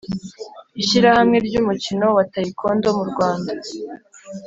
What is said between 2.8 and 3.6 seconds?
mu Rwanda